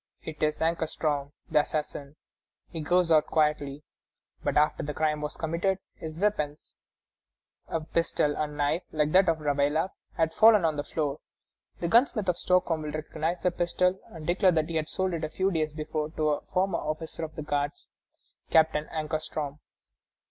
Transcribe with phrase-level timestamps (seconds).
[0.23, 2.15] It is Ankarstroem, the assassin.
[2.71, 3.83] He goes out quietly.
[4.43, 6.73] But, after the crime was committed, his weapons,
[7.67, 11.19] a pistol and a knife like that of Ravaillac, had fallen on the floor.
[11.83, 15.23] A gunsmith of Stockholm will recognize the pistol and declare that he had sold it
[15.23, 17.91] a few days before to a former officer of the guards,
[18.49, 19.59] Captain Ankarstroem.